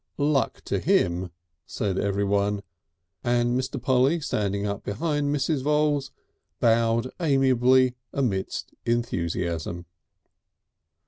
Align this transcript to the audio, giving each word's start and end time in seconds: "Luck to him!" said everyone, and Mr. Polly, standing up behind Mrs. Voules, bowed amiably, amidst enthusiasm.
"Luck 0.17 0.61
to 0.61 0.79
him!" 0.79 1.29
said 1.67 1.99
everyone, 1.99 2.63
and 3.23 3.51
Mr. 3.55 3.79
Polly, 3.79 4.19
standing 4.19 4.65
up 4.65 4.83
behind 4.83 5.27
Mrs. 5.27 5.61
Voules, 5.61 6.11
bowed 6.59 7.11
amiably, 7.19 7.93
amidst 8.11 8.73
enthusiasm. 8.83 9.85